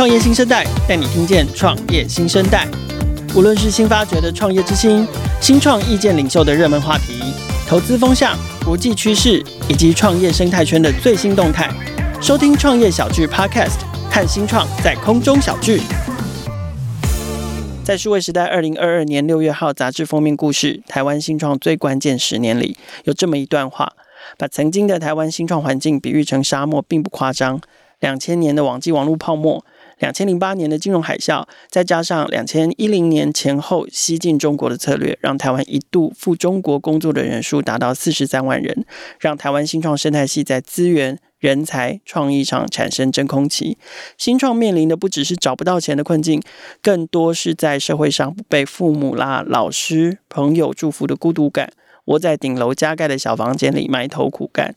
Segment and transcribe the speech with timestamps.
[0.00, 2.66] 创业新生代带你听见创业新生代。
[3.36, 5.06] 无论是新发掘的创业之星、
[5.42, 7.20] 新创意见领袖的热门话题、
[7.68, 8.34] 投资风向、
[8.64, 11.70] 国际趋势以及创业生态圈的最新动态，
[12.18, 15.82] 收听创业小聚 Podcast，看新创在空中小聚。
[17.84, 22.74] 在数位时代二零二二年六月号杂志封面故事《台湾新创最关键十年》里，
[23.04, 23.92] 有这么一段话，
[24.38, 27.60] 把曾经的台湾新创环境比喻成沙漠，并不夸张。
[27.98, 29.62] 两千年的网际网络泡沫，
[30.00, 38.84] 两千零八年的金融海啸，再加上两千一零年前后西进中国的策略，让台湾一度赴中国工作的人数达到四十三万人，
[39.20, 43.78] 让台湾新创生态系在资源、人才、创意上产生真空期。
[44.16, 46.42] 新创面临的不只是找不到钱的困境，
[46.82, 51.70] 更多是在社会上不被父母啦、老师、朋友祝福的孤独感，
[52.06, 54.74] 窝在顶楼加盖的小房间里埋头苦干。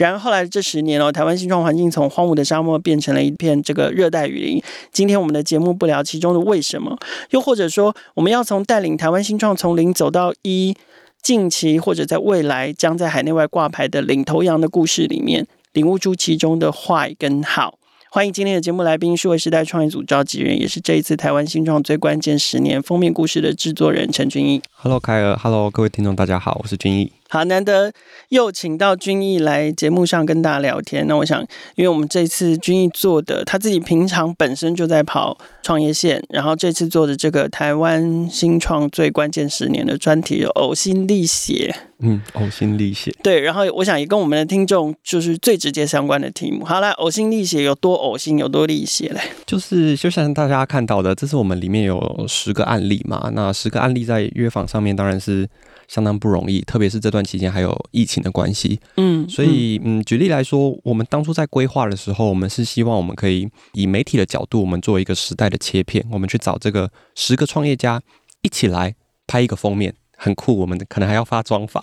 [0.00, 4.62] 然而后来这十年哦，台湾新创环境从荒芜的沙漠变成了一片这个热带雨林。
[4.90, 6.96] 今天我们的节目不聊其中的为什么，
[7.32, 10.74] 又或者说我们要从带领台湾新创从零走到一，
[11.22, 17.78] 近期或者在未来将在海内外挂牌的领头羊的故事里面，领悟出其中的坏跟好。
[18.10, 24.62] 欢迎今天的节目来宾，数位时代创业组召集人，也是这一次台湾新创最关键十年封面故事的制作人陈君毅。
[24.72, 27.19] Hello，凯尔，Hello，各位听众，大家好，我是君毅。
[27.32, 27.92] 好，难得
[28.30, 31.06] 又请到君毅来节目上跟大家聊天。
[31.06, 31.40] 那我想，
[31.76, 41.72] 因为我们这次君毅做的，他自己平常本身就在跑创业线，然后这次做的这个台湾新创最关键十年的专题，呕心沥血。
[42.00, 43.14] 嗯，呕心沥血。
[43.22, 46.64] 对，然后我想也跟我们的听众就是最直接相关的题目。
[46.64, 49.20] 好，啦，呕心沥血有多呕心，有多沥血嘞？
[49.46, 53.30] 就是就像大家看到的，这是我们里面有十个案例嘛。
[53.34, 55.48] 那十个案例在约访上面当然是。
[55.90, 68.00] 相当不容易，特别是这段期间还有疫情的关系，嗯，所以嗯，举例来说，我们当初在规划的时候，我们是希望我们可以以媒体的角度，我们做一个时代的切片，我们去找这个十个创业家
[68.42, 68.94] 一起来
[69.26, 69.92] 拍一个封面。
[70.22, 71.82] 很酷，我们可能还要发妆法，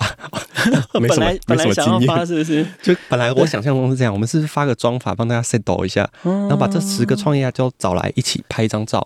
[1.02, 2.64] 没什么没什么经验，是不是？
[2.84, 9.00] 就本来我想象中是这样，我们是发个妆法帮大家 set 一下，然后把这十个创业家就找来一起拍一张照。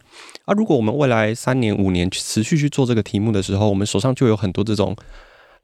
[0.44, 4.94] 啊，如果我们未来三年五年持续去做这个题目的时候，我们手上就有很多这种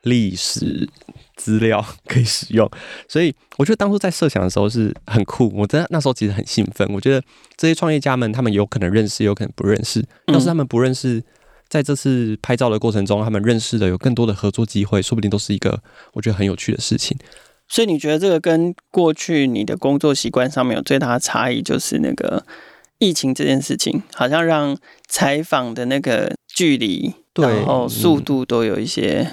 [0.03, 0.87] 历史
[1.35, 2.71] 资料可以使用。
[3.09, 6.87] 所以我觉得当初在设想的时候是很酷，我真的那时候其实很兴奋。
[6.93, 7.21] 我觉得
[7.57, 10.01] 这些创业家们，他们有可能认识，有可能不认识。
[10.27, 11.21] 要是他们不认识。
[11.69, 15.81] 在这次拍照的过程中，他们认识的有更多的合作机会，说不定都是一个
[16.13, 17.17] 我觉得很有趣的事情。
[17.67, 22.45] 所以你觉得这个跟过去你的工作习惯上面有最大的差异，就是那个
[22.99, 24.77] 疫情这件事情，好像让
[25.07, 29.27] 采访的那个距离，对，然后速度都有一些。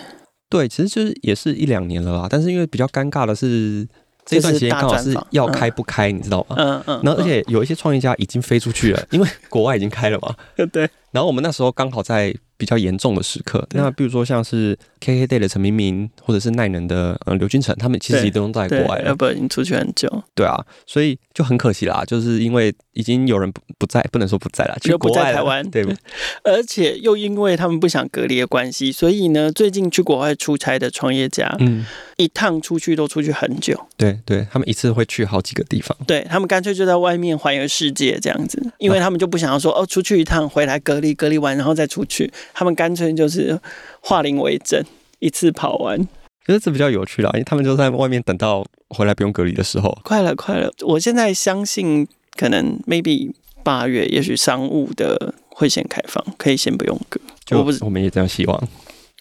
[0.49, 2.27] 对，其实就是也是一两年了啦。
[2.31, 3.87] 但是因为比较尴尬的是。
[4.27, 6.57] 这段时间刚好是要开不开，你知道吗？
[6.59, 7.01] 嗯嗯。
[7.05, 10.35] 然后而且有一些创业家已经飞出去了，因为国外已经开了嘛。
[10.73, 10.89] 对。
[11.15, 20.09] 然后我们那时候刚好在比较严重的时刻，那比如说像是 KKday 的陈明明，或者是奈能的呃刘君成，他们其实都在国外了，要不然已经出去很久。
[20.35, 25.85] 对啊，所以就很可惜啦，就是因为已经有人不不在，不能说不在了，去国外了，不在台湾，对。
[26.43, 31.87] 而且又因为他们不想隔离的关系，所以呢，最近去国外出差的创业家，嗯，
[32.17, 33.79] 一趟出去都出去很久。
[33.97, 35.97] 对对，他们一次会去好几个地方。
[36.07, 43.61] 对，他们干脆就在外面环游世界这样子，因为他们就不想要说哦，出去一趟回来隔离隔离完，然后再出去，他们干脆就是
[44.01, 44.83] 化零为整，
[45.21, 45.97] 一次跑完。
[46.45, 49.97] 可是这比较有趣啦，因为他们就在外面等到回来不用隔离的时候。
[50.03, 50.71] 快了，快了！
[50.81, 52.07] 我现在相信，
[52.37, 53.31] 可能 maybe
[53.63, 57.19] 八月，也许商务的会先开放，可以先不用隔。
[57.47, 58.69] 就我不是，我们也这样希望。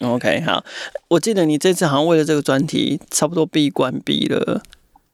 [0.02, 0.66] OK，好。
[1.08, 4.62] 我记得你这次好像为了这个专题，差不多闭关闭了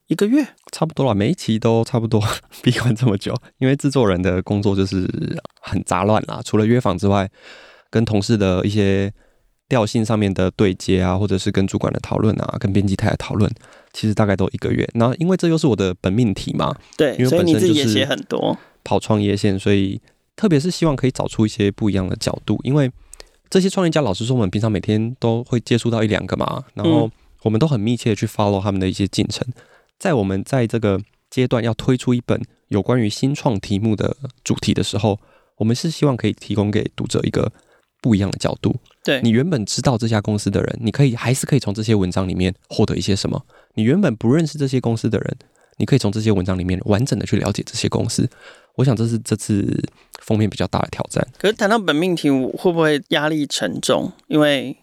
[0.09, 1.15] 一个月，差不多了。
[1.15, 2.21] 每一期都差不多
[2.61, 5.07] 闭关这么久，因为制作人的工作就是
[5.61, 7.31] 很杂乱啦，除了约访之外。
[7.91, 9.11] 跟同事的一些
[9.67, 13.51] 调性上面的对接啊，或者是跟主管的讨论啊，跟编辑台的讨论，
[13.91, 14.88] 其实大概都一个月。
[14.94, 20.00] 然后因为这又是我的本命题嘛，对，因为本身就是写很多跑创业线，所以
[20.35, 22.59] 特别是希望可以找出一些不一样的角度。
[22.63, 22.91] 因为
[23.50, 27.09] 这些创业家，老实说，我们平常每天都会接触到一两个嘛，然后
[27.41, 29.47] 我们都很密切的去 follow 他们的一些进程。
[30.00, 31.00] 在我们在这个
[31.30, 35.19] 阶段要推出一本有关于新创题目的主题的时候，
[35.57, 37.51] 我们是希望可以提供给读者一个。
[38.01, 38.74] 不一样的角度，
[39.04, 43.46] 对，你原本知道这家公司的人，你可以还是可以从这些文章里面获得一些什么？
[43.74, 45.38] 你原本不认识这些公司的人，
[45.75, 48.25] 你可以从这些文章里面完整的去了解这些公司。
[48.75, 49.84] 我想这是这次
[50.22, 51.28] 封面比较大的挑战。
[51.38, 54.13] 可是谈到本命题，会不会压力沉重？
[54.28, 54.78] 因为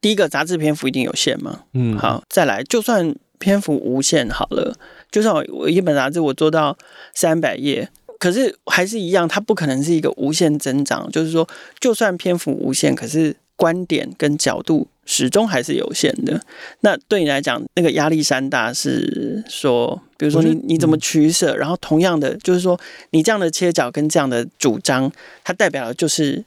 [0.00, 1.64] 第一个杂志篇幅一定有限嘛。
[1.72, 4.72] 嗯，好，再来，就算篇幅无限好了，
[5.10, 6.78] 就算我一本杂志我做到
[7.12, 7.88] 三百页。
[8.20, 11.10] 可是还是一样，它不可能是一个无限增长。
[11.10, 11.48] 就是说，
[11.80, 16.40] 就算篇幅无限，可是观点跟角度始终还是有限的。
[16.82, 21.56] 那对你来讲，那个压力山大是说，比如说你你怎么取舍？
[21.56, 22.78] 然后同样的，就是说
[23.10, 25.10] 你这样的切角跟这样的主张，
[25.42, 26.44] 它代表的就是。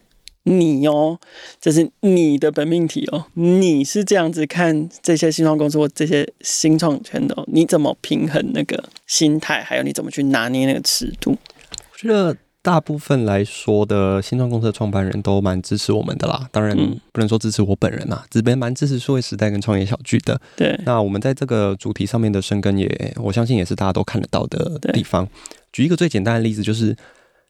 [0.47, 1.19] 你哦，
[1.59, 3.25] 这是你的本命题哦。
[3.33, 9.63] 你是这样子看这些新创公司或这些新创圈的哦，你怎么平衡那个心态？
[9.63, 11.31] 还有你怎么去拿捏那个尺度？
[11.31, 16.47] 我觉得大部分来说的新创公司的创办人都蛮支持我们的啦。
[16.51, 16.77] 当然
[17.11, 20.39] 不能说支持我本人呐，这边蛮支持数位时代跟创业小聚的。
[20.55, 25.27] 对，那我们在这个主题上面的深耕也，我相信也是大家都看得到的地方。
[25.73, 26.95] 举一个最简单的例子就是。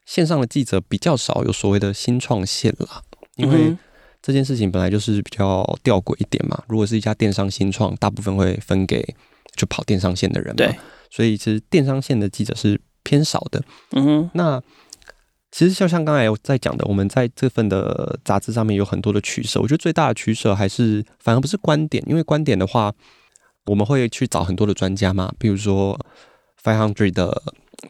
[0.05, 3.01] 线上的记者比较少有所谓的新创线啦，
[3.35, 3.75] 因为
[4.21, 6.63] 这件事情本来就是比较吊诡一点嘛。
[6.67, 9.03] 如果是一家电商新创，大部分会分给
[9.55, 10.75] 就跑电商线的人嘛，对，
[11.09, 13.63] 所以其实电商线的记者是偏少的。
[13.91, 14.61] 嗯哼，那
[15.51, 19.59] 其实就像刚才我在讲的，我们在这份的杂志上面有很多的取舍。
[19.59, 22.93] 我觉得最大的取舍还是反而不是观点，因为观点的话，
[23.65, 25.99] 我们会去找很多的专家嘛，比如说
[26.63, 27.41] Five Hundred 的。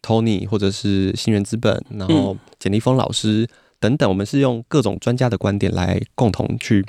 [0.02, 3.50] Tony 或者是新源资本，然后简立峰老师、嗯、
[3.80, 6.86] 等等，我们是用各种专家的观点来共同去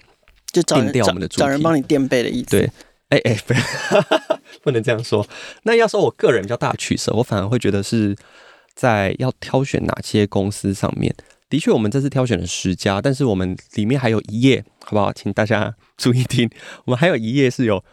[0.52, 2.50] 就垫掉我们的主题，找人帮你垫背的意思。
[2.50, 2.70] 对，
[3.08, 5.26] 哎、欸、哎、欸， 不能这样说。
[5.62, 8.16] 那要说我个人比较大的取舍，我反而会觉得是
[8.74, 11.14] 在要挑选哪些公司上面。
[11.48, 15.12] 的确，我们这次挑选了十家，但是我们里面还有一页，好不好？
[15.12, 16.50] 请大家注意听，
[16.84, 17.84] 我们还有一页是有。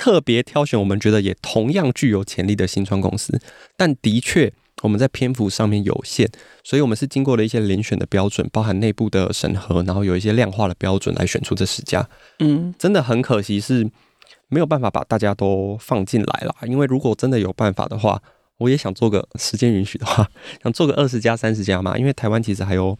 [0.00, 3.38] 特别挑选我们觉得也同样具有潜力的新创公司，
[3.76, 4.50] 但的确
[4.80, 6.26] 我们在篇幅上面有限，
[6.64, 12.08] 所以我们是经过了一些遴选的标准，包含内部的审核，然后有一些量化的标准来选出这十家。
[12.38, 13.86] 嗯，真的很可惜是
[14.48, 18.22] 没有办法把大家都放进来了，因为如果真的有办法的话，
[18.56, 20.26] 我也想做个时间允许的话，
[20.64, 22.96] 想做个二十家、三十家嘛，因为台湾其实还有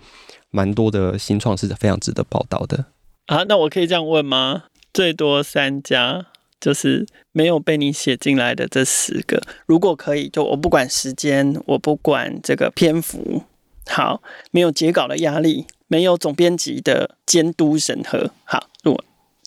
[0.51, 2.85] 蛮多的新创是非常值得报道的。
[3.25, 4.65] 啊，那我可以这样问吗？
[4.93, 6.27] 最多三家。
[6.61, 13.43] 就是没有被你写进来的这十个，如果可以，就我不管时间，我不管这个篇幅，
[13.87, 19.03] 好，没有截稿的压力，没有总编辑的监督审核，好，如果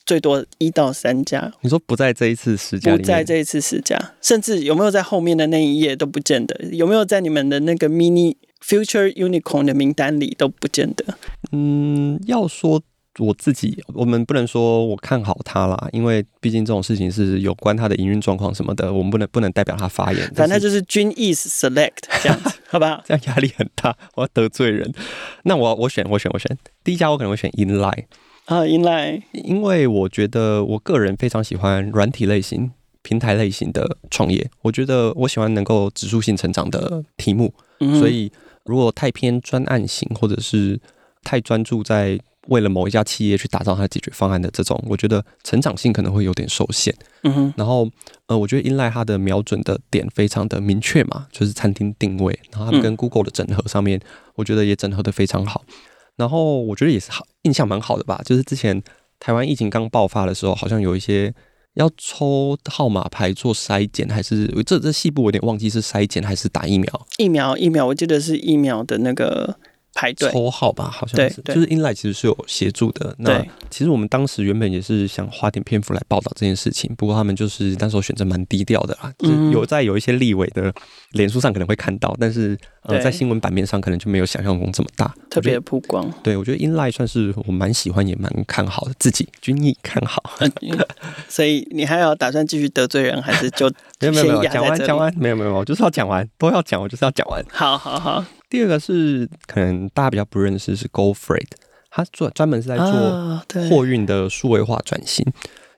[0.06, 11.06] 最多一到三家，你说不在这一次十家，不在这一次十家，甚至有没有在后面的那一页都不见得，有没有在你们的那个 mini future unicorn 的名单里都不见得。
[11.52, 12.82] 嗯，要说。
[13.20, 20.28] 我自己，我们不能说我看好他啦，因为毕竟这种事情是有关他的营运状况什么的，我们不能不能代表他发言。
[20.34, 21.92] 反正就是均 is select
[22.24, 23.04] 这样子，好不好？
[23.06, 24.92] 这样压力很大， 我要得罪人。
[25.44, 28.06] 那我我选我选我选第一家，我可能会选 Inline
[28.46, 32.72] 啊，Inline，因为我觉得我个人非常喜欢软体类型、
[33.04, 34.50] 平台类型的创业。
[34.64, 38.32] 我觉得我喜欢能够指数性成长的题目，嗯、所以
[38.66, 40.80] 如果太偏专案型，或者是
[41.24, 46.94] 太专注在为了某一家企业去打造它的解决方案的这种，我觉得成长性可能会有点受限。
[47.24, 47.54] 嗯哼。
[47.56, 47.90] 然后，
[48.28, 52.38] 呃，我觉得 Inline 它的瞄准的点非常的明确嘛，就是餐厅定位。
[52.52, 54.02] 然后他们跟 Google 的整合上面，
[54.36, 55.64] 我觉得也整合的非常好。
[56.18, 58.22] 然后我觉得也是好，印象蛮好的吧。
[58.26, 58.84] 就是之前
[59.20, 61.34] 台湾疫情刚爆发的时候，好像有一些
[61.76, 67.08] 要抽号码牌做筛检，还是这这细部我有点忘记是筛检还是打疫苗。
[67.18, 69.58] 疫苗疫苗，我记得是疫苗的那个。
[69.94, 73.16] 排队抽号吧，好像是，就是 Inline 其实是有协助的。
[73.20, 80.74] 那其实我们当时原本也是想花点篇幅来报道这件事情，不过他们就是那时候选择蛮低调的啦，嗯、有在有一些立委的
[81.12, 86.12] 脸书上可能会看到，但是呃在新闻版面上可能就没有想象中这么大，特别曝光。
[86.22, 90.22] 对，我觉得 Inline 算是我蛮喜欢也蛮看好的，自己均益看好。
[91.28, 93.68] 所以你还要打算继续得罪人，还是就
[94.02, 97.44] 没有没有没有讲完讲完没有没有，我就是要讲完都要讲，我就是要讲完。
[97.50, 98.24] 好好好。
[98.50, 101.48] 第二个是可能大家比较不认识是 Go Freight，
[101.90, 105.26] 他做专门是在做货运的数位化转型。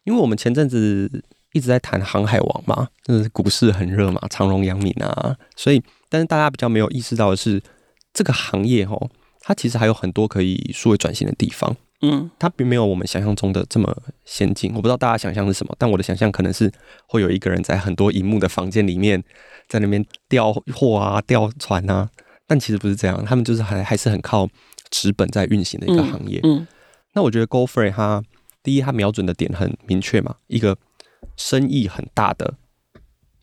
[0.04, 1.24] 因为我们前阵子
[1.56, 7.64] 一直在谈航海王嘛，就是股市很热嘛，长荣、阳明啊，所以但是大家比较没有意识到的是，
[8.14, 9.10] 这个行业哦，
[9.40, 11.74] 它其实还有很多可以数位转型的地方。
[12.02, 13.96] 嗯，它并没有我们想象中的这么
[14.26, 14.74] 先进。
[14.76, 16.70] 我不知道大家想象是什么，但我的想象可能是
[17.08, 19.24] 会有一个人在很多荧幕的房间里面，
[19.70, 22.10] 在那边调货啊、调船啊。
[22.46, 24.46] 但其实不是这样，他们就是还还是很靠
[24.92, 26.42] 纸本在运行的一个行业。
[26.44, 26.68] 嗯，嗯，
[27.14, 28.22] 那我觉得 Go Freight 它
[28.62, 30.78] 第一，它瞄准的点很明确嘛，一个
[31.38, 32.56] 生意很大的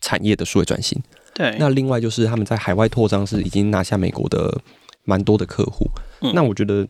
[0.01, 1.01] 产业的数位转型。
[1.33, 1.55] 对。
[1.59, 4.61] 那另外就是他们在海外扩张是已经拿下美国的
[5.03, 5.89] 蛮多的客户。
[6.21, 6.31] 嗯。
[6.33, 6.87] 那我觉得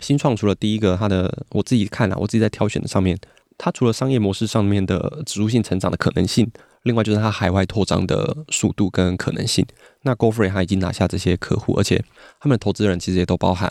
[0.00, 3.18] 新创除了第一个，它的我自己看啊，我自己在挑选的上面，
[3.58, 6.50] 它除了商业模式上面的指数性成长的可能性。
[6.84, 9.62] 另外就是它海外扩张的速度跟可能性，
[10.00, 12.02] 那 GoFree 他已经拿下这些客户，而且
[12.40, 13.70] 他们的投资人其实也都包含，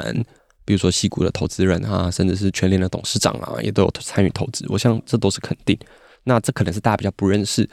[0.64, 4.64] 比如说西谷的投资人啊，甚至是全联的董事长啊，也都有参与投资。
[4.70, 5.76] 我想这都是肯定。
[6.30, 7.68] 那这可能是大家比较不认识。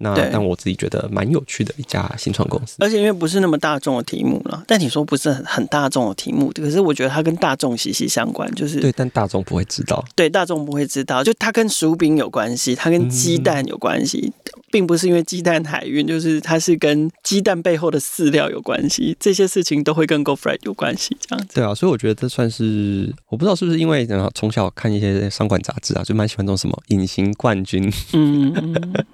[0.00, 14.32] 那但我自己觉得蛮有趣的一家新创公司，而且因为不是那么大众的题目了，但你说不是很很大众的题目，可是我觉得它跟大众息息相关，就是对，但大众不会知道，对，大众不会知道，就它跟薯饼有关系，它跟鸡蛋有关系。
[14.34, 21.54] 嗯并不是因为鸡蛋海运，就是它是跟鸡蛋背后的饲料有关系，这些事情都会跟 GoFriend 有关系，这样子。
[21.54, 28.52] 对啊，所以我觉得这算是，我不知道是不是因为从小看一些商管杂志啊，就蛮喜欢这种什么隐形冠军，嗯，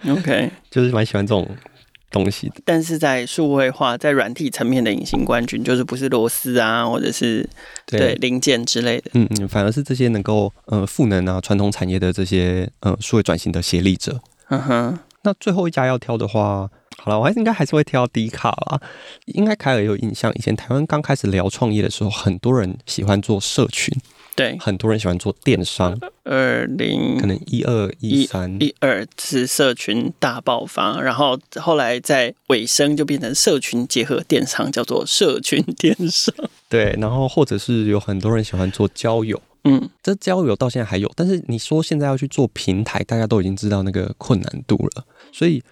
[0.03, 1.49] 嗯，OK， 就是蛮喜欢这种
[2.11, 2.51] 东西。
[2.65, 7.49] 但是在数位化、在软体层面的隐形冠军，就是不是螺丝啊，或者是
[7.87, 14.99] 对，对零件之类的，嗯嗯，反而是这些能够呃赋能啊传统产业的这些呃数位转型的协力者，嗯哼。
[15.25, 18.81] 那最后一家要挑的话，好了，我还是应该还是会挑 D 卡啦。
[19.27, 23.93] 应该凯尔也有印象，以前台湾刚开始聊创业的时候，很多人喜欢做社群，
[24.37, 25.99] 对，很多人喜欢做电商。
[26.25, 36.35] 二零可能一二一三一二是社群大爆发，然后后来在尾声就变成社群结合电商，叫做社群电商。
[36.69, 39.41] 对，然后或者是有很多人喜欢做交友。
[39.67, 45.05] 嗯，这交友到现在还有，但是你说现在要去做平台，大家都已经知道那个困难度了，
[45.35, 45.63] 所以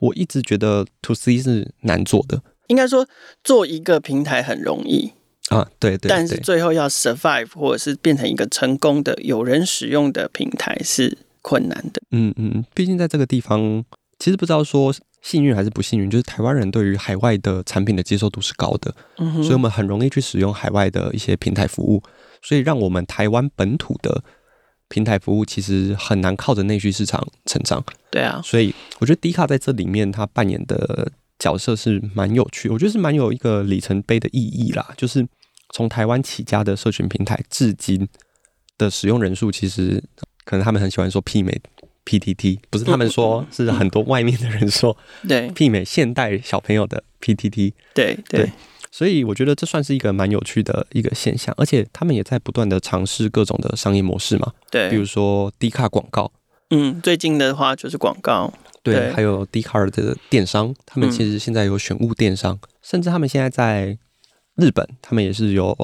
[0.00, 2.42] 我一直觉得 To C 是难做的。
[2.66, 3.06] 应该说
[3.44, 5.12] 做一个平台很容易
[5.48, 12.02] 啊，对，对对，但是最后要 survive 或者是变成一个成功的有人使用的平台是困难的。
[12.10, 13.84] 嗯嗯，毕竟在这个地方，
[14.18, 22.02] 其实不知道说幸运还是不幸运，就是台湾人对于海外的产品的接受度是高的，嗯，所以我们很容易去使用海外的一些平台服务。
[22.44, 24.24] 所以，让我们台湾本土的
[24.92, 27.82] 平台服务其实很难靠着内需市场成长。
[28.10, 34.92] 对啊，所以我觉得迪卡在这里面它扮演的角色是蛮有趣，我觉得是蛮有一个里程碑的意义啦。
[34.94, 35.26] 就是
[35.70, 38.06] 从台湾起家的社群平台，至今
[38.76, 40.04] 的使用人数，其实
[40.44, 41.58] 可能他们很喜欢说媲美
[42.04, 44.94] PTT，不是他们说，是很多外面的人说，
[45.26, 47.72] 对，媲美现代小朋友的 PTT。
[47.94, 48.52] 对对。
[48.92, 54.52] 对所以我觉得这算是一个蛮有趣的一个现象，而且他们也在不断的尝试各种的商业模式嘛。
[54.70, 56.30] 对，比如说低卡广告，
[56.68, 58.52] 嗯，最近的话就是广告。
[58.82, 63.96] 对，对还有 D 卡的电商，他们其实现在有选物电商，嗯、甚至他们现在在
[64.56, 65.74] 日本，他们也是有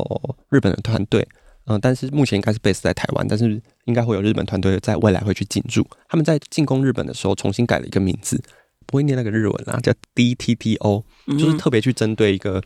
[0.50, 1.26] 日本的团队。
[1.66, 5.86] 嗯、呃，但是目前应该是 base 在台湾，但是应该会有日本团队在未来会去进驻。
[6.08, 8.42] 他们在进攻日本的时候，重新改了一个名字，
[8.86, 11.04] 不会念那个日文啊，叫 DTTO，
[11.38, 12.62] 就是特别去针对一个。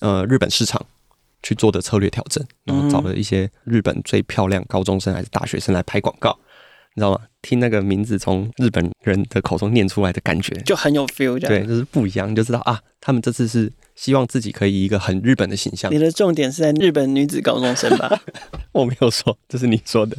[0.00, 0.84] 呃，日本市场
[1.42, 6.38] 去做的策略调整，然后找了一些日本最漂亮高中生还是大学生来拍广告，
[6.94, 7.20] 你知道吗？
[7.42, 11.38] 听那个名字从日本人的口中念出来的感觉，就很有 feel。
[11.38, 15.92] 对，就是不一样，你就知道啊，他们这次是希望自己可以以一个很日本的形象。
[15.94, 18.20] 你的重点是在日本女子高中生吧？
[18.72, 20.16] 我没有说，这是你说的。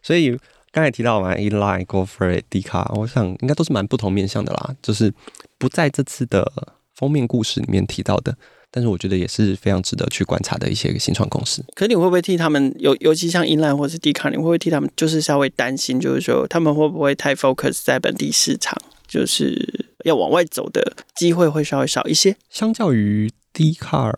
[0.00, 0.38] 所以
[0.70, 5.12] 刚才提到嘛，Inline、GoFree、D 卡，我想应该都是蛮不同面向的啦，就是
[5.58, 6.48] 不在这次的
[6.94, 8.36] 封面故事里面提到的。
[8.76, 11.64] 但是我觉得也是非常值得去观察的一些新创公司。
[11.76, 18.76] 可你会不会替他们，尤尤其像 Inline 或是 D 卡，你会不会替他们，就是稍微担心，就是说他们会不会太 focus 在本地市场，
[19.06, 22.36] 就是要往外走的机会会稍微少一些？
[22.50, 24.12] 相较于 D 卡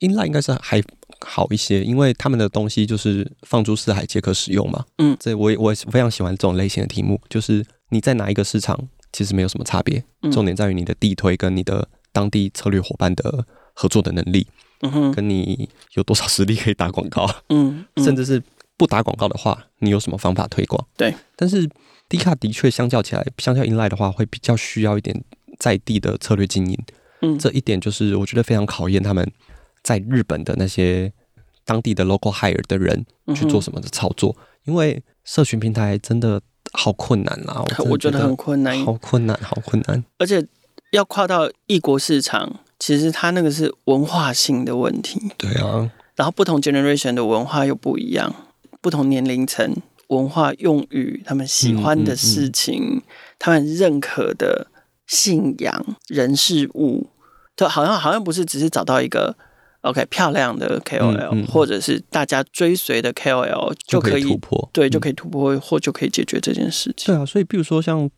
[0.00, 0.82] ，Inline 应该是还
[1.20, 4.86] 好一些，因为他们的东西就是放诸四海皆可使用嘛。
[4.96, 13.44] 嗯，所以我也我也非常喜欢这种类型的题目，就是你在哪一个市场其实没有什么差别，重点在于你的地推跟你的当地策略伙伴的。
[13.80, 14.44] 合作的能力，
[14.80, 18.42] 嗯哼，跟你有多少实力可以打广告，嗯，嗯，甚至是
[18.76, 20.84] 不打广告的话，你有什么方法推广？
[20.96, 21.68] 对，但是
[22.08, 25.22] 低卡的确相较起来，相较 Inline 的话，会比较需要一点
[25.60, 26.76] 在地的策略经营，
[27.22, 29.30] 嗯，这一点就是我觉得非常考验他们
[29.84, 31.12] 在日本的那些
[31.64, 33.06] 当地的 local hire 的人
[33.36, 36.42] 去做什么的操作，嗯、因为社群平台真的
[36.72, 40.44] 好困难啊，我觉，我觉得很困难，好困难，好困难，而且
[40.90, 42.60] 要跨到异国市场。
[42.78, 45.90] 其实它那个是文化性的问题，对啊。
[46.14, 48.34] 然后不同 generation 的文化又不一样，
[48.80, 49.74] 不同年龄层
[50.08, 53.02] 文化用语，他们喜欢的事情，嗯嗯嗯、
[53.38, 54.68] 他们认可的
[55.06, 57.08] 信仰、人事物，
[57.56, 59.36] 就好像好像不是只是找到一个
[59.82, 67.14] OK 漂亮的 KOL，或者是大家追随的 KOL 就可以突破，对，就可以突破或就可以解决这件事情。
[67.14, 68.10] 对啊，所以比如说像。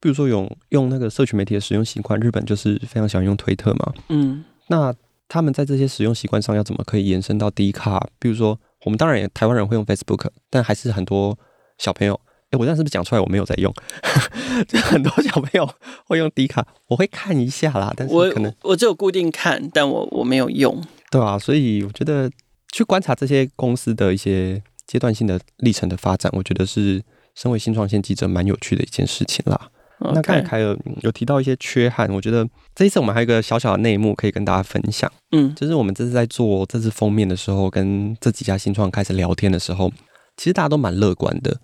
[0.00, 3.92] 比如说用用那个社群媒体的使用习惯，日本就是非常喜欢用推特嘛。
[4.08, 4.94] 嗯，那
[5.28, 8.08] 他们在这些使用习惯上要怎么可以延伸到 D 卡？
[8.18, 11.38] 比如说，我们当然也台湾人会用 Facebook，但还是很多
[11.78, 12.18] 小朋友
[12.50, 13.72] 哎，我这样是不是讲出来我没有在用？
[14.66, 15.70] 就很多小朋友
[16.06, 20.82] 会用迪卡，我会看一下啦，但是可能我，我只有固定看，但我我没有用。
[21.10, 22.28] 对啊，所以我觉得
[22.72, 27.00] 去观察这些公司的一些阶段性的历程的发展，我觉得是
[27.36, 29.70] 身为新创线记者蛮有趣的一件事情啦。
[30.02, 35.10] 那刚才凯尔有提到一些缺憾，我觉得这一次我们还有一个小小的内幕可以跟大家分享。
[35.32, 39.92] 嗯，就是我们这次在做这次封面的时候，跟这几家新创开始聊天的时候，
[40.38, 41.54] 其实大家都蛮乐观的。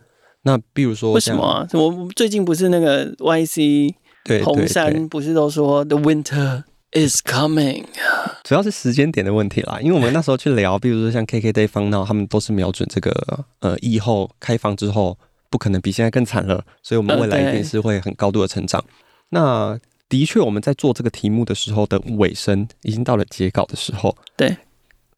[0.42, 1.66] 那比如说，为什么啊？
[1.72, 7.84] 我最近不是那个 YC 对红杉不是都说 The winter is coming，
[8.44, 9.80] 主要是时间点的问题啦。
[9.80, 15.18] 因为我们那时候去聊，比如说像 KKday、FunNow，他们都是瞄准这个呃疫后开放之后。
[15.50, 18.84] 不可能比现在更惨了，所以我们未来一定是会很高度的成长。
[19.30, 24.16] 那的确，我们在做这个题目的时候的尾声，已经到了截稿的时候。
[24.36, 24.56] 对，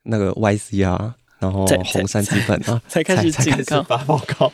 [0.04, 4.52] 那个 YC 啊，然后红杉资本啊，才开始才开始发报告。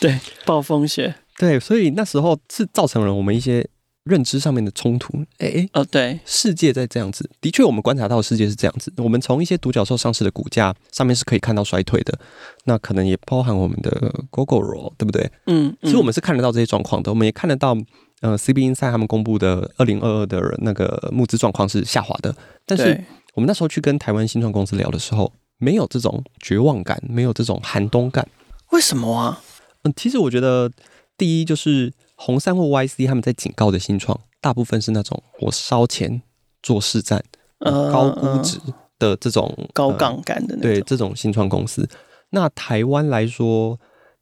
[0.00, 1.14] 对，暴风雪。
[1.38, 3.68] 对，所以那时候是造成了我们一些。
[4.04, 8.92] 认知上面的冲突，哎、欸、哦，对，世界在这样子，的确，我们观察到的世界是这样子。
[8.96, 12.18] 我们从一些独角兽上市的股价上面是可以看到衰退的，
[12.64, 15.30] 那可能也包含我们的 Gogoro，对不对？
[15.46, 17.76] 嗯，嗯，其实我们是看得到这些状况的，我们也看得到，
[18.22, 22.34] 呃，CB Insight 他们公布的二零二二的那个募资状况是下滑的。
[22.66, 23.04] 但是
[23.34, 28.26] 我们那时候去跟台湾新创公司聊的时候，没有这种绝望感，没有这种寒冬感。
[28.72, 29.40] 为什么啊？
[29.84, 30.72] 嗯，其实我觉得
[31.16, 31.92] 第一就是。
[32.24, 36.22] 红杉或 YC 他们在警告的新创，大部分是那种我烧钱
[36.62, 37.20] 做市占、
[37.58, 38.60] 呃、高估值
[38.96, 41.88] 的这种、呃、高杠杆的那种对这种新创公司。
[42.30, 43.76] 那台湾来说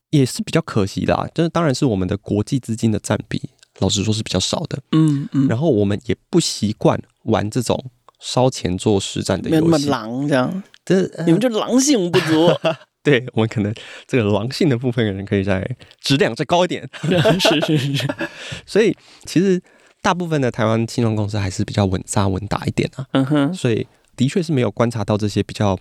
[0.09, 4.78] 也是比较可惜的，就是当然是我们的国际资金的占比，老实说是比较少的。
[4.92, 5.47] 嗯嗯。
[5.47, 7.78] 然后我们也不习惯玩这种
[8.19, 12.49] 烧钱做实战的游戏，那么狼这样，这、呃、你们就狼性不足。
[13.02, 13.75] 对，我们可能
[14.07, 15.66] 这个狼性的部分人可以再
[16.02, 16.87] 质量再高一点，
[17.40, 18.07] 是是是。
[18.66, 19.59] 所以其实
[20.02, 23.07] 大部分的台湾金融公司还是比较稳扎稳打一点啊。
[23.12, 23.55] 嗯哼。
[23.55, 25.79] 所以的确是没有观察到这些比较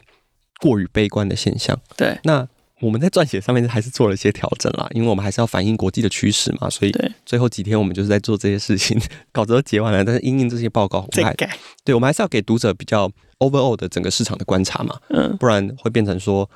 [0.61, 1.77] 过于悲观的现象。
[1.97, 2.17] 对。
[2.23, 2.47] 那
[2.79, 6.69] 我们在撰写上面还是做了一些调整啦，因为我们还是要反映国际的趋势嘛。
[6.69, 8.97] 所以最后几天我们就是在做这些事情，
[9.33, 11.49] 稿子都结完了，但是因应这些报告，我们还改。
[11.83, 14.97] 对，我们还是要给读者比较 overall 的整个市场的观察嘛。
[15.09, 15.35] 嗯。
[15.35, 16.49] 不然会变成说。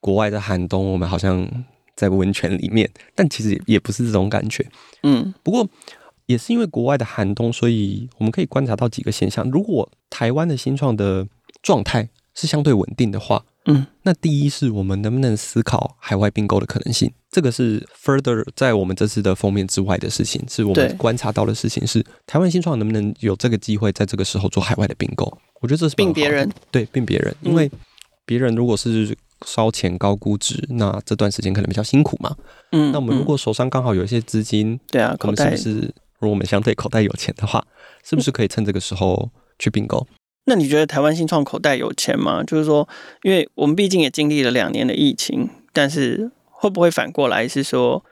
[0.00, 1.46] 国外的寒冬，我们好像
[1.94, 4.66] 在温泉里面，但其实也不是这种感觉。
[5.02, 5.68] 嗯，不过
[6.26, 9.48] 也是因为国外的寒冬，所以我们可以观察到几个现象。
[9.50, 11.26] 如果台湾的新创的
[11.62, 17.12] 状态是相对稳定的话，嗯，那第一是我们能不能思考海外并购的可能性？
[17.30, 25.26] 这个是 further 在我们这次的封面之外的事情，是我们观察到的事情是台湾新创能不能有这个机会在这个时候做海外的并购？
[25.60, 27.70] 我觉得这是并别人，对，并别人，因为
[28.24, 29.14] 别人如果是。
[29.46, 32.36] 烧钱高估值，那这段时间可能比较辛苦嘛。
[32.72, 35.94] 嗯，那我们如果手上刚好有一些资金，对啊，口袋是不是？
[36.18, 37.64] 如果我们相对口袋有钱的话，
[38.04, 40.06] 是不是可以趁这个时候去并购？
[40.44, 42.42] 那你觉得台湾新创口袋有钱吗？
[42.44, 42.88] 就是说，
[43.22, 48.04] 因为我们毕竟也经历了两年的疫情，但是会不会反过来是说，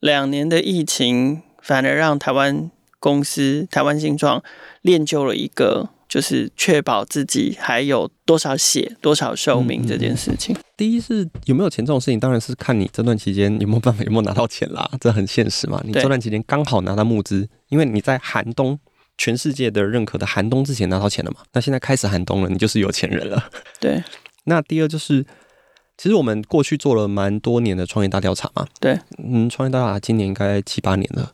[0.00, 4.42] 两年的疫情反而让台湾公司、台湾新创
[4.82, 5.90] 练就了一个？
[6.14, 10.54] 就是确保自己还有多少血、多少寿命这件事情。
[10.76, 15.82] 第一是有没有钱这种事情，当然是看你这段期间有没有办法有没有拿到钱啦，这很现实嘛。
[15.84, 18.78] 你这段期间刚好拿到募资，因为你在寒冬，
[19.18, 21.38] 全世界的认可的寒冬之前拿到钱了嘛。
[21.52, 23.50] 那现在开始寒冬了，你就是有钱人了。
[23.80, 24.00] 对。
[24.44, 25.26] 那第二就是，
[25.98, 28.64] 其实我们过去做了蛮多年的创业大调查嘛。
[28.78, 28.96] 对。
[29.18, 31.32] 嗯，创业大调查今年应该七八年了，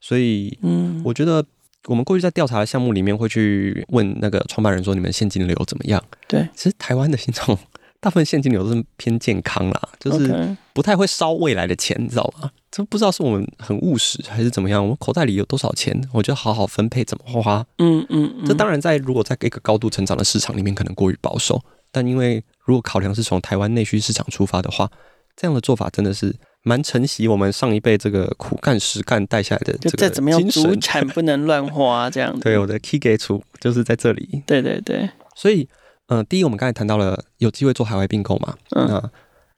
[0.00, 1.46] 所以嗯，我觉得。
[1.86, 7.56] 我们过去在调查的项目里面，会去问那个创办人说：“你们现金流怎么样？”对，其实台湾的新创
[8.00, 12.50] 大部分现金流都是偏健康啦，就是不太会烧未来的钱，你知道吗？
[12.70, 14.82] 这不知道是我们很务实还是怎么样。
[14.82, 17.64] 我们口袋里有多少钱，我就好好分配怎么花。
[17.78, 21.62] 嗯嗯，嗯，这当然在如果在一个高度成长的市场里面，可能过于保守。
[21.90, 24.90] 但因为如果考量是从台湾内需市场出发的话，
[25.34, 26.34] 这样的做法真的是。
[26.66, 32.40] 蛮承袭我们上一辈这个苦干实干带下来的这个精神，就再怎么样，祖产不能乱花这样子。
[32.42, 34.42] 对，我的 key 给出就是在这里。
[34.44, 35.62] 对对对，所以，
[36.08, 38.56] 嗯、呃，第一，我们刚才谈到了有机会做海外并购嘛。
[38.70, 38.88] 嗯。
[38.88, 39.10] 那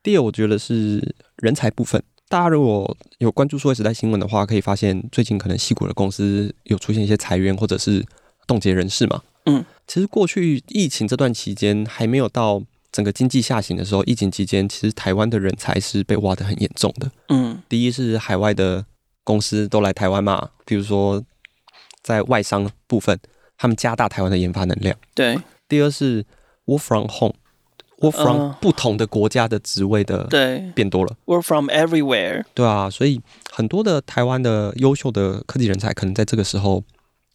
[0.02, 2.02] 第二，我觉得是人才部分。
[2.28, 8.04] 大家如果有关注数位时代新闻的话，可以发现最近可能西股的公司有出现一些裁员或者是
[8.46, 9.22] 冻结人事嘛。
[9.46, 9.64] 嗯。
[9.86, 12.62] 其实过去疫情这段期间还没有到。
[12.98, 17.08] 整个经济下行的时候，疫情期间，其实台湾的人才是被挖得很严重的。
[17.28, 18.84] 嗯，第一是海外的
[19.22, 21.22] 公司都来台湾嘛，比如说
[22.02, 23.16] 在外商部分，
[23.56, 24.96] 他们加大台湾的研发能量。
[25.14, 25.38] 对。
[25.68, 26.24] 第二是
[26.66, 32.42] work from home，work from 不同的国家的职位的对变多了，work from everywhere。
[32.52, 33.20] 对啊，所以
[33.52, 36.82] 很多的台湾的优秀的科技人才可能在这个时候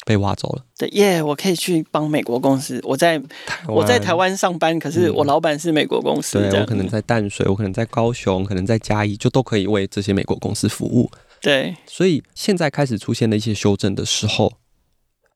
[0.05, 0.63] 被挖走了。
[0.77, 3.21] 对耶，yeah, 我可以去帮美国公司，我在
[3.67, 6.39] 我在台湾上班，可是我老板是美国公司。
[6.39, 11.09] 嗯、对，我可能在淡水，我可能在高雄，可能在嘉义，就都可以为这些美国公司服务。
[11.41, 14.53] 对，所以现在开始出现了一些修正的时候，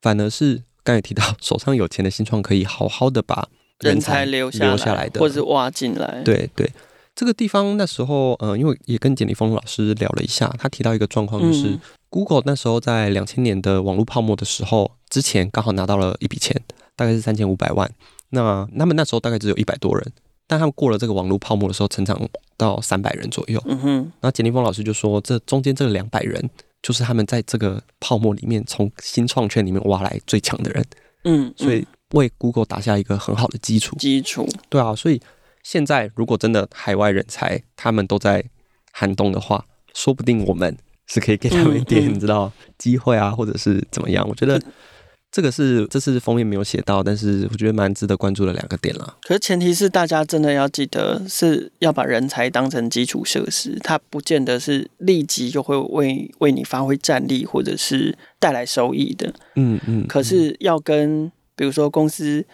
[0.01, 3.49] 反而是刚才提到手上有钱的新创可以好好的把。
[3.81, 6.23] 人才留下来的，或者是挖进来。
[6.25, 6.67] 对对，
[7.15, 11.77] 这个地方那时候，呃，因为也跟简立峰老师聊了一下，他提到一个状况，就是
[12.09, 16.61] Google 那时候在两千年的网络泡沫的时候，之前刚好拿到了一笔钱，
[16.95, 17.89] 大概是三千五百万。
[18.29, 20.11] 那他们那时候大概只有一百多人，
[20.47, 22.19] 但他们过了这个网络泡沫的时候，成长
[22.55, 23.61] 到三百人左右。
[23.65, 23.95] 嗯哼。
[23.95, 26.49] 然后简立峰老师就说，这中间这两百人，
[26.81, 30.85] 就是他们在这个泡沫里面从新创圈里面挖来最强的人。
[31.23, 31.85] 嗯，所以。
[32.11, 35.21] 为 Google 打下一个很好的基础，基础对啊，所以
[35.61, 38.41] 现在如果真的海外人才他们都在
[38.93, 44.27] 寒冬的话，说不定我们是可以给他们一点你知道机会啊，或者是怎么样？
[44.27, 44.61] 我觉得
[45.31, 49.17] 这个是这次封面没有写到，但是我觉得蛮值得关注的两个点了。
[49.23, 59.33] 可是前提是大家真的要记得是要把人才当成基础设施，它不见得是立即就会为为你发挥战力或者是带来收益的。
[59.55, 62.45] 嗯嗯，可是要跟比如说，公司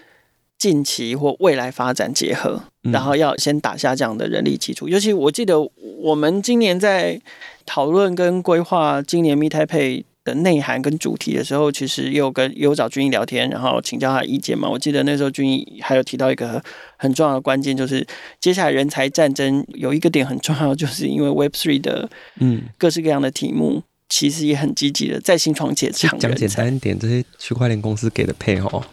[0.58, 4.88] 近期或未来发展结合，然后要先打下这样的人力基础。
[4.88, 5.60] 尤其我记得
[6.02, 7.22] 我们今年在
[7.66, 14.70] 讨论跟规划今年 Meet Taipei 的内涵跟主题的时候，其实也有跟也有找君毅聊天，然后请教他意见嘛。
[14.70, 16.64] 我记得那时候君毅还有提到一个
[16.98, 18.06] 很重要的关键，就是
[18.40, 23.84] 接下来人才战争有一个点很重要，就是因为 Web Three 的嗯各式各样的题目。
[24.10, 26.20] 其实也很积极的，在新创界抢。
[26.20, 28.84] 讲简单一点，这些区块链公司给的配哦，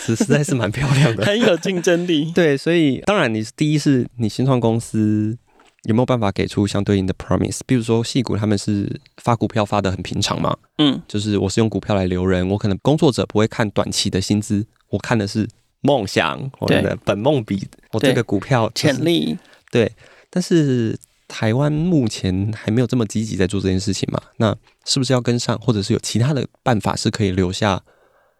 [0.00, 2.30] 实实在是蛮漂亮的， 很有竞争力。
[2.34, 5.38] 对，所以当然，你第一是你新创公司
[5.86, 7.60] 有没有办法给出相对应的 promise？
[7.66, 15.48] 比如说，戏股他们是发股票发的很平常嘛，嗯，就是我是用股票来留人，我可能工作者不会看短期的薪资，我看的是
[15.80, 19.38] 梦想，我的本梦比我这个股票潜力，
[19.70, 19.90] 对，
[20.30, 20.98] 但是。
[21.28, 24.22] 台湾目前还没有这么积极在做这件事情嘛？
[24.36, 27.82] 那是不是要跟上，或者是有其他的办法是可以留下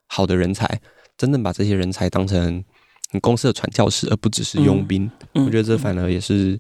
[0.07, 0.81] 好的人才，
[1.19, 2.65] 真正把这些人才当成
[3.11, 5.11] 你公司的传教士，而不只是佣兵？
[5.35, 6.57] 嗯，我觉得这反而也是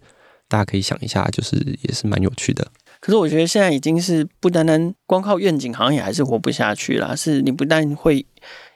[0.48, 2.66] 大家可以想一下，就是也是蛮有趣的。
[3.00, 7.16] 可是我觉得现在已经是不单单光靠愿景，好像也还是活不下去了。
[7.16, 8.24] 是你不但会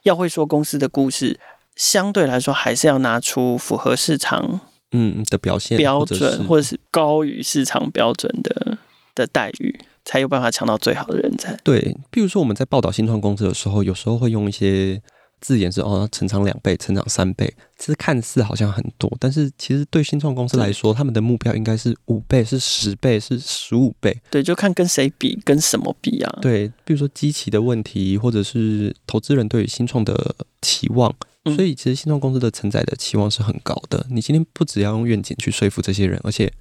[0.03, 1.39] 要会说公司的故事，
[1.77, 4.61] 相对来说还是要拿出符合市场。
[4.93, 8.77] 嗯的表现标准，或者是高于市场标准的
[9.15, 11.57] 的待遇，才有办法抢到最好的人才。
[11.63, 15.01] 对，比如说我们在报道新创公司的时候，有时候会用一些
[15.41, 24.17] 字眼是哦，成长两倍、成长三倍，其实看似好像很多，但是其实对新创公司来说，他们的目标应该是五倍、是十倍、是十五倍。
[24.31, 26.39] 对，就看跟谁比，跟什么比啊？
[26.41, 31.15] 对，比如说机器的问题，或者是投资人对于新创的期望。
[31.47, 34.07] 所以，其实新创公司的承载的期望是很高的。
[34.11, 36.53] 你今天不只要用愿景去说服这些人，而且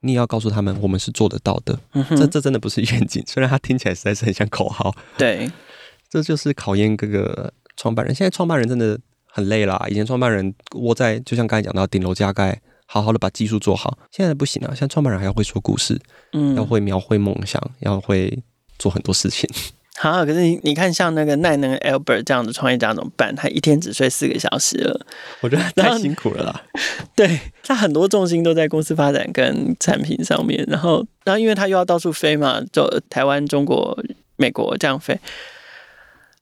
[0.00, 1.80] 你也要告诉他们，我们是做得到的。
[1.92, 4.94] 嗯、这这真的不是愿景，虽然它听起来实在是很像口号。
[5.16, 5.50] 对，
[6.10, 8.14] 这就是考验各个创办人。
[8.14, 9.84] 现在创办人真的很累啦。
[9.88, 13.98] 以前创办人窝在，就像刚才讲到顶楼加盖，好好的把技术做好。
[14.10, 16.00] 现在不行啊，现在创办人还要会说故事，
[16.32, 18.42] 嗯，要会描绘梦想，要会
[18.78, 19.48] 做很多事情。
[19.98, 23.34] 好，可是你你看，像那个奈能 Albert 这样的创业家怎么办？
[23.34, 25.06] 他一天只睡四个小时了，
[25.40, 26.62] 我觉得太辛苦了啦。
[27.16, 33.98] 对，他很多重心都在公司发展跟产品上面，然后，然后因为他又要到处飞嘛，就台湾、中国、
[34.36, 35.18] 美国这样飞。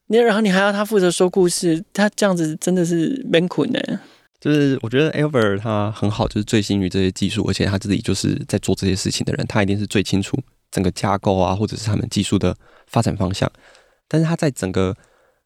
[0.08, 3.80] 你然后你还要他负责说故事，他这样子真的是蛮苦呢。
[4.40, 10.38] 就是我觉得 Albert 他很好，就是醉心于这些技术，而且他自己就是在做这些事情的人，他一定是最清楚
[10.70, 12.56] 整个架构啊，或者是他们技术的。
[12.86, 13.50] 发展方向，
[14.06, 14.94] 但是他在整个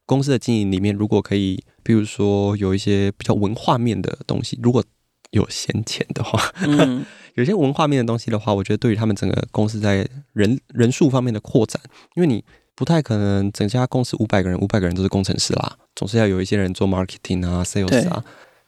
[0.05, 4.83] 公司的经营里面，如果可以，比如说有一些比较文化面的东西，如果
[5.31, 7.03] 有闲钱的话，嗯、
[7.35, 11.81] 有些文化面的东西的话，我觉得对于他们整个公司在人人数方面的扩展，
[12.15, 12.43] 因为你
[12.79, 18.23] 不太可能整家公司五百个人，五百个人都是工程师啦，总是要有一些人做 marketing 啊、sales 啊，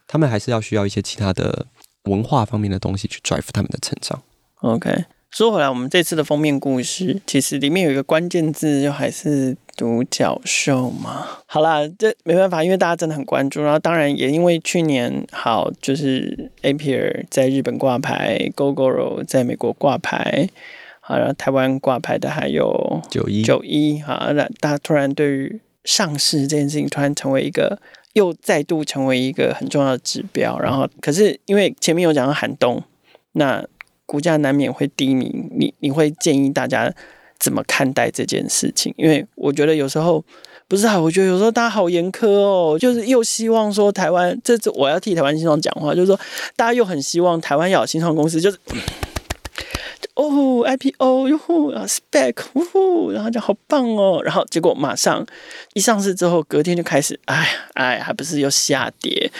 [0.06, 1.64] 他们还是要需要一些其他的
[2.04, 4.22] 文化方面的东西去 drive 他们的成长。
[4.60, 5.06] OK。
[5.30, 11.26] 说回来，我们这次的封面故事，其实里面有一个关键字，就还是独角兽嘛。
[11.46, 13.62] 好啦，这没办法，因为大家真的很关注。
[13.62, 20.50] 然后当然也因为去年好，就是 Apier 在日本挂牌，Gogoro 在美国挂牌，
[21.04, 27.76] 好，然后台湾挂牌的还有九一九一，好，那大家突然对于上市这件事情突然成为一个
[28.12, 30.56] 又再度成为一个很重要的指标。
[30.60, 32.80] 然后，可是因为前面有讲到寒冬，
[33.32, 33.66] 那
[34.06, 35.34] 股价难免会低迷。
[35.50, 36.94] 你你会建议大家
[37.40, 38.94] 怎么看待这件事情？
[38.96, 40.24] 因为我觉得有时候
[40.68, 46.16] 不是啊，我觉得有时候大家好严苛哦，就是又希望说台湾，这次我要替台湾新创讲话，就是说
[46.54, 48.56] 大家又很希望台湾要有新创公司，就是。
[50.14, 55.24] 哦，IPO 哟呼啊 spec 呜呼，然后就好棒哦，然后结果马上
[55.74, 59.30] 一上市之后，隔天就开始，哎哎，还不是又下跌？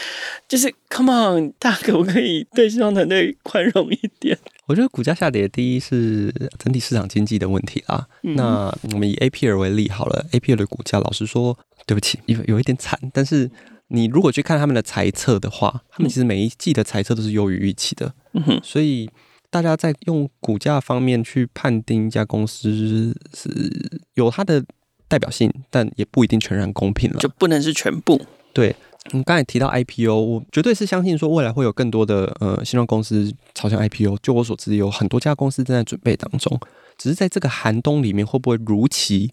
[0.48, 4.38] 就是 Come on，大家可不可以对新创团队宽容一点？
[4.66, 8.06] 我觉得股价下跌，第一是整体市场经济的问题啊。
[8.22, 12.98] 嗯、那我们以 APR 为例好了，APR 的股价，老实说，对不起，有有一点惨。
[13.12, 13.50] 但是
[13.88, 18.14] 你如果去看他们的财测的话，他们其实每一季的财测都是优于预期的。
[18.32, 19.10] 嗯哼，所以。
[19.52, 24.64] 大家在用股价方面去判定一家公司是有它的
[25.06, 28.18] 代表性，但也不一定全然公平了，就不能是全部。
[28.54, 28.74] 对，
[29.10, 34.16] 你刚才提到 IPO，我绝对是相信说未来会有更多的呃新创公司朝向 IPO。
[34.22, 36.58] 就我所知，有很多家公司正在准备当中，
[36.96, 39.30] 只是在这个寒冬里面会不会如期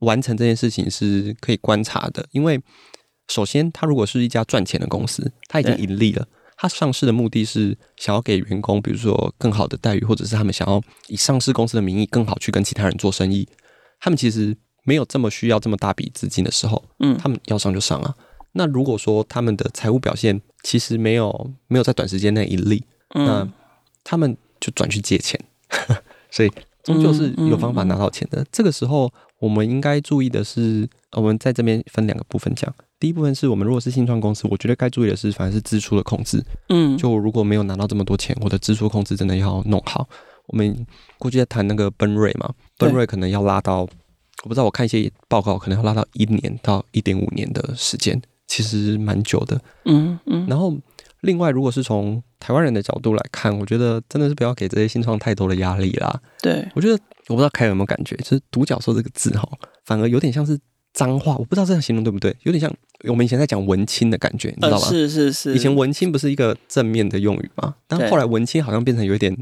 [0.00, 2.26] 完成这件事情是可以观察的。
[2.32, 2.60] 因为
[3.28, 6.28] 首先，它如果是一家赚钱的公司，它已经盈利了。
[6.60, 13.48] 它上市的目的是想要给员工，比如说更好的待遇，或者是他们想要以上市公司的名义更好去跟其他人做生意。
[14.00, 18.12] 他们其实没有这么需要这么大笔资金的时候，嗯，他们要上就上啊。
[18.52, 23.48] 那如果说他们的财务表现其实没有没有在短时间内盈利，嗯，那
[24.02, 25.38] 他们就转去借钱，
[26.28, 26.50] 所以
[26.82, 28.44] 终究是有方法拿到钱的。
[28.50, 32.74] 这个时候，我们应该注意的是，我们在这边分两个部分讲。
[33.00, 36.44] 第一部分是我们如果是新创公司，我觉得该注意的是，反而是支出的控制。
[36.68, 40.08] 嗯，就如果没有拿到这么多钱，我的支出控制真的要弄好。
[40.46, 40.86] 我们
[41.18, 43.88] 过去在谈那个 burn rate 嘛，burn rate 可能要拉到，我
[44.48, 49.60] 不知道，我看一些报告，可能要拉到一年到一点五年的时间，其实蛮久的。
[49.84, 50.46] 嗯嗯。
[50.48, 50.74] 然后
[51.20, 56.20] 另外，如果是从台湾人的角度来看，我觉得真的是不要给这些新创太多的压力啦。
[56.42, 56.94] 对，我觉得
[57.28, 59.46] 我不知道凯有没有感觉，就是独角兽这个字哈，
[59.84, 60.58] 反而有点像是
[60.98, 62.72] 脏话，我不知道这样形容对不对，有点像。
[63.04, 64.88] 我们以前在讲文青的感觉，你知道吗？
[64.88, 65.54] 是是是。
[65.54, 67.76] 以前文青不是一个正面的用语吗？
[67.86, 69.32] 但后来文青好像变成有一点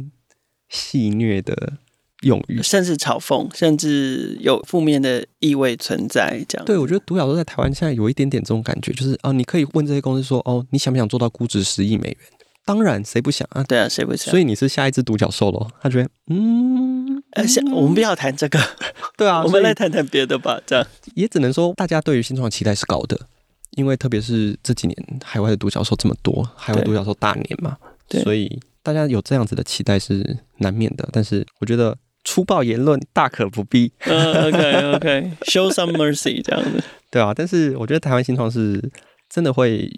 [0.68, 1.72] 戏谑的
[2.20, 6.44] 用语，甚至嘲讽，甚至有负面的意味存在。
[6.46, 6.66] 这样。
[6.66, 12.18] 对，我觉得独角兽在台湾现在有一点点这种感觉，就是哦，你可以问这些公司说，哦，你想不想做到估值十亿美元？
[12.66, 13.62] 当然，谁不想啊？
[13.62, 14.30] 对啊，谁不想？
[14.30, 15.66] 所以你是下一只独角兽喽？
[15.80, 16.86] 他觉得，嗯，
[17.37, 18.59] 呃，我们不要谈这个，
[19.16, 20.61] 对啊， 我们来谈谈别的吧。
[20.66, 23.18] 这样也只能说，大家对于新创期待是高的。
[23.72, 27.77] 因为特别是这几年海外的独角兽这么多，海外独角兽大年嘛，
[28.22, 31.07] 所以大家有这样子的期待是难免的。
[31.12, 31.94] 但是我觉得
[32.25, 33.92] 粗暴言论大可不必。
[34.07, 36.83] Uh, OK OK，show some mercy 这样子。
[37.11, 38.83] 对啊，但是我觉得台湾新创是
[39.29, 39.90] 真的会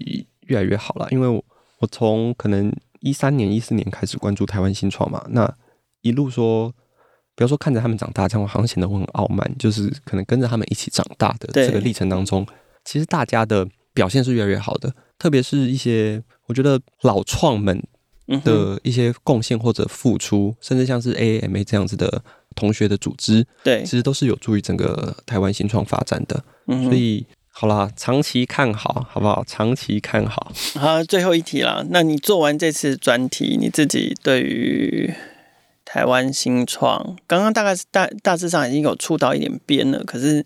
[0.48, 1.44] 越来越好了，因为我
[1.78, 5.54] 我从可能一三年、一四年开始关注台湾新创嘛，那
[6.00, 6.74] 一路说，
[7.38, 12.44] 不要说看着他们长大，这样好像显得我很傲慢，就是可能跟着他们一起长大的这个历程当中。
[12.84, 17.80] 其实大家的表现是越来越好的，特别是一些我觉得老创们
[18.42, 22.20] 的一些贡献或者付出，嗯、甚至像是 AAMA 这样子的
[22.56, 26.42] 同学的组织，对，其实都是有助于整个台湾新创发展的。
[26.66, 29.44] 嗯、所以，好啦，长期看好，好不好？
[29.46, 30.50] 长期看好。
[30.74, 31.86] 好，最后一题啦。
[31.90, 35.14] 那你做完这次专题，你自己对于
[35.88, 40.44] 台湾新创，刚刚大概是大大致上已经有触到一点边了，可是。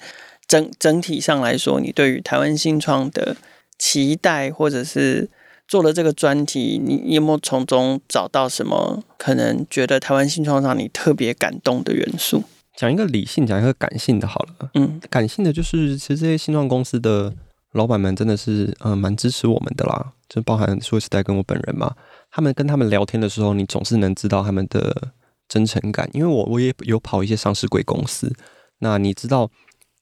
[0.49, 3.35] 整整体上来说，你对于台湾新创的
[3.79, 5.31] 期待，或者是
[5.67, 12.43] 做了这个专题，你，你有没有从中找到什么可能觉得台湾新创让你特别感动的元素？
[12.77, 14.71] 讲一个理性，讲一个感性的好了。
[14.75, 17.33] 嗯，感性的就是，其实这些新创公司的
[17.73, 20.13] 老板们真的是，嗯、呃，蛮支持我们的啦。
[20.29, 21.95] 就包含数位时代跟我本人嘛，
[22.31, 25.09] 他们跟他们聊天的时候，你总是能知道他们的
[25.53, 26.09] 真诚感。
[26.13, 28.33] 因为我我也有跑一些上市贵公司，
[28.79, 29.51] 那你知道。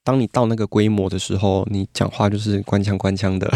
[0.03, 3.47] 当你到那个规模的时候，你讲话就是官腔官腔的。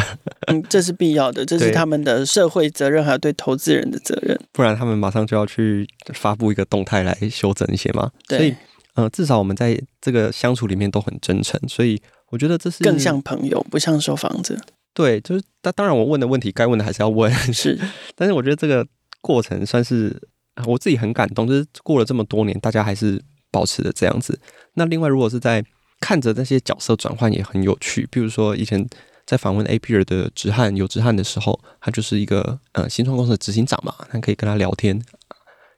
[0.46, 4.38] 嗯，这是必要的，这是他们的社会责任，还有对投资人的责任。
[4.52, 8.10] 不然他们马上就要去发布一个动态来修正一些嘛。
[8.28, 8.38] 对。
[8.38, 8.54] 所以，
[8.94, 14.60] 呃，至少我们在这个相处里面都很真诚，所以我觉得这是更像朋友，不像收房子。
[14.92, 17.32] 对，就是当当然，我问的问题该问的还是要问。
[17.54, 17.80] 是，
[18.14, 18.86] 但是我觉得这个
[19.22, 20.14] 过程算是
[20.66, 24.38] 我自己很感动，就是过了这么多年，大家还是保持着这样子。
[24.74, 25.64] 那另外，如果是在
[26.00, 28.86] 看着那些角色转换也很有趣，比如说以前
[29.26, 35.00] 在访问 APR 的直汉有直汉的时候，他就是一个呃新创公司的执行长嘛，他可以跟他聊天。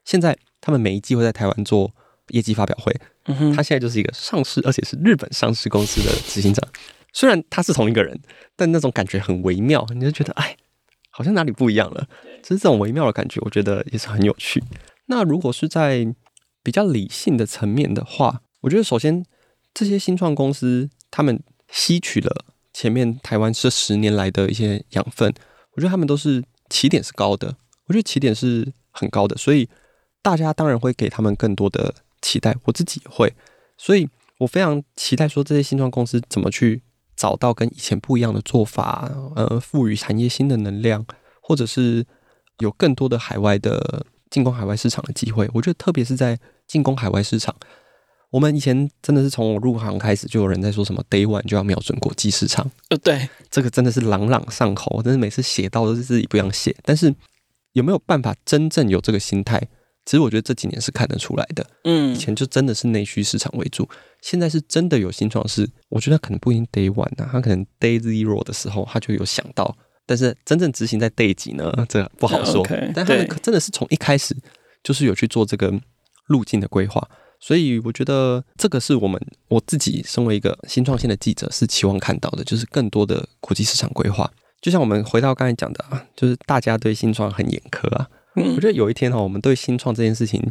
[0.05, 1.91] 现在他们每一季会在台湾做
[2.29, 2.93] 业绩发表会，
[3.25, 6.67] 嗯哼，他现在就是一个上市，而且是日本上市公司的执行长，
[7.13, 8.19] 虽然他是同一个人，
[8.55, 10.57] 但那种感觉很微妙，你就觉得哎，
[11.17, 12.07] 好像哪里不一样了。
[12.43, 14.63] 其实这种微妙的感觉，我觉得也是很有趣。
[15.07, 16.13] 那如果是在
[16.61, 19.25] 比较理性的层面的话，我觉得首先
[19.73, 25.33] 这些新创公司他们吸取了前面台湾这十年来的一些养分，
[25.71, 27.55] 我觉得他们都是起点是高的，
[27.87, 29.67] 我觉得起点是很高的，所以
[30.21, 33.33] 大家当然会给他们更多的期待，我自己也会，
[33.75, 36.83] 所以我非常期待说这些新创公司怎么去。
[37.17, 41.05] 找到跟以前不一样的做法，呃，赋予产业新的能量，
[41.41, 42.05] 或者是
[42.59, 45.49] 有更多的海外的进攻海外市场的机会。
[45.53, 47.55] 我觉得，特别是在进攻海外市场，
[48.29, 52.69] 我们以前真的是从我入行开始，就有人在说什么 “day one” 就要瞄准国际市场。
[52.89, 56.75] 呃，对，这个真的是朗朗上口，但是每次写到都是自己不想写。
[56.83, 57.13] 但是
[57.73, 59.67] 有没有办法真正有这个心态？
[60.07, 63.85] 其实我觉得这几年是看得出来的，嗯，以前就真的是内需市场为主，
[64.21, 71.73] 现在是真的有新创是，我觉得可能不一定 day one 啊，他可能 day zero 的时候他就有想到，但是真正执行在 day 几呢？
[71.89, 72.65] 这不好说。
[72.65, 74.33] Okay, 但他们真的是从一开始
[74.81, 75.77] 就是有去做这个
[76.27, 77.05] 路径的规划，
[77.41, 84.31] 所以我觉得这个是我们我自己身为一个新创线的记者是期望看到的，就是更多的国际市场规划。
[84.61, 88.07] 就像我们回到刚才讲的啊，就是大家对新创很严苛啊。
[88.37, 90.41] 我觉得有一天哈，我们对新创这件事情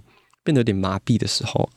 [0.42, 1.68] 变得有点麻痹的时候，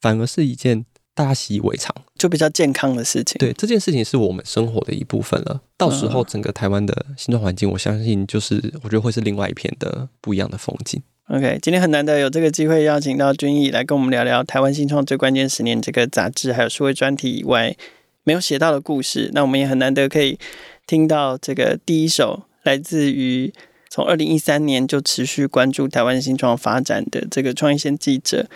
[0.00, 3.36] 反而是一件大家习以为常、就比较健康的事情。
[3.38, 5.60] 对，这件事情是我们生活的一部分了。
[5.76, 11.02] 到时候整个台湾的新创环境，我相信就是我觉得会是另外一片的不一样的风景。
[11.28, 17.76] OK，今天很难得有这个机会邀请到君毅来跟我们聊聊台湾新创最关键十年这个杂志，还有数位专题以外
[18.24, 19.30] 没有写到的故事。
[19.34, 20.38] 那我们也很难得可以
[20.86, 23.52] 听到这个第一首来自于。
[23.90, 28.46] 从二零一三年就持续关注台湾新创发展的这个创业线记者，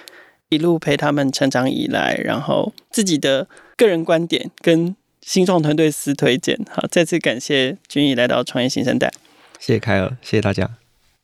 [0.48, 6.56] 一路陪他们成长以来，然后自己的个人观点跟新创团队私推荐。
[6.70, 9.12] 好，再次感谢君毅来到创业新生代。
[9.58, 10.70] 谢谢凯尔，谢谢大家。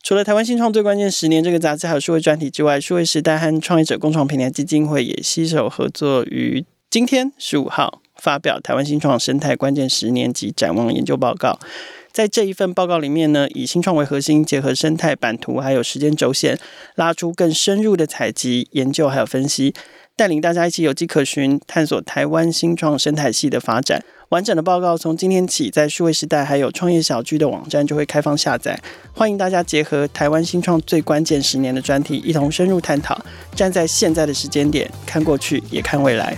[0.03, 11.61] 除了台湾新创最关键十年这个杂志还有数位专题之外，数位时代和创业者共创平台基金会也携手合作于今天十五号发表台湾新创生态关键十年及展望研究报告。
[12.13, 16.59] 在这一份报告里面呢，以新创为核心，结合生态版图还有时间轴线，
[16.97, 19.73] 拉出更深入的采集、研究还有分析，
[20.17, 24.03] 带领大家一起有迹可循，探索台湾新创生态系的发展。
[24.31, 28.81] 完整的报告从今天起在数位时代还有创业小聚的网站就会开放下载，
[29.13, 33.21] 欢迎大家结合台湾新创最关键十年的专题，一同深入探讨，
[33.57, 36.37] 站在现在的时间点，看过去也看未来。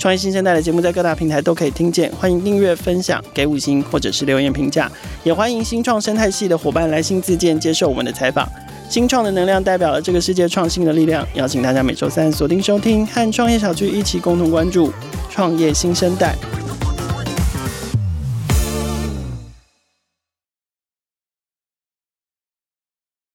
[0.00, 4.90] 创业新生代的节目在各大平台都可以听见，欢迎订阅、分享、给五星或者是留言评价，
[5.22, 8.48] 也欢迎新创生态系的伙伴来信自荐接受我们的采访。
[8.88, 14.90] 新创的能量代表了这个世界创新的力量，邀请大家每周三锁定收听，和创业小区一起共同关注
[15.28, 16.34] 创业新生代。